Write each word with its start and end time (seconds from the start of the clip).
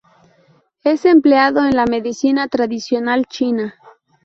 Es 0.83 1.05
empleado 1.05 1.63
en 1.63 1.75
la 1.75 1.85
medicina 1.85 2.47
tradicional 2.47 3.27
china. 3.27 3.75